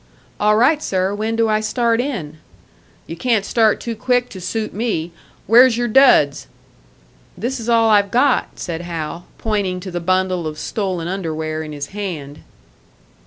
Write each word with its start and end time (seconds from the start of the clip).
"All 0.39 0.55
right, 0.55 0.81
sir. 0.81 1.13
When 1.13 1.35
do 1.35 1.47
I 1.47 1.59
start 1.59 2.01
in?" 2.01 2.39
"You 3.05 3.15
can't 3.15 3.45
start 3.45 3.79
too 3.79 3.95
quick 3.95 4.29
to 4.29 4.41
suit 4.41 4.73
me. 4.73 5.11
Where's 5.45 5.77
your 5.77 5.87
duds?" 5.87 6.47
"This 7.37 7.59
is 7.59 7.69
all 7.69 7.87
I've 7.91 8.09
got," 8.09 8.57
said 8.57 8.81
Hal, 8.81 9.27
pointing 9.37 9.79
to 9.81 9.91
the 9.91 9.99
bundle 9.99 10.47
of 10.47 10.57
stolen 10.57 11.07
underwear 11.07 11.61
in 11.61 11.71
his 11.71 11.89
hand. 11.93 12.39